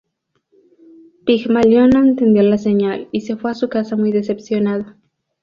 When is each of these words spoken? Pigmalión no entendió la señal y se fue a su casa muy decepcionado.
Pigmalión 1.27 1.91
no 1.91 1.99
entendió 1.99 2.41
la 2.41 2.57
señal 2.57 3.07
y 3.11 3.21
se 3.21 3.37
fue 3.37 3.51
a 3.51 3.53
su 3.53 3.69
casa 3.69 3.95
muy 3.95 4.11
decepcionado. 4.11 4.95